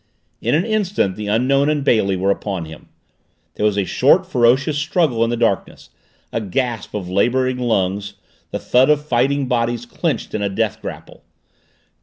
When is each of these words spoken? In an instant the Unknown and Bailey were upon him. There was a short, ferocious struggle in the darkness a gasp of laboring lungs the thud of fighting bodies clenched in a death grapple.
In 0.41 0.55
an 0.55 0.65
instant 0.65 1.15
the 1.15 1.27
Unknown 1.27 1.69
and 1.69 1.83
Bailey 1.83 2.15
were 2.15 2.31
upon 2.31 2.65
him. 2.65 2.87
There 3.53 3.65
was 3.67 3.77
a 3.77 3.85
short, 3.85 4.25
ferocious 4.25 4.79
struggle 4.79 5.23
in 5.23 5.29
the 5.29 5.37
darkness 5.37 5.91
a 6.33 6.41
gasp 6.41 6.95
of 6.95 7.07
laboring 7.07 7.59
lungs 7.59 8.15
the 8.49 8.57
thud 8.57 8.89
of 8.89 9.05
fighting 9.05 9.45
bodies 9.47 9.85
clenched 9.85 10.33
in 10.33 10.41
a 10.41 10.49
death 10.49 10.81
grapple. 10.81 11.23